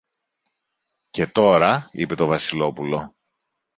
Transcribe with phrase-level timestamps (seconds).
[1.09, 3.15] Και τώρα, είπε το Βασιλόπουλο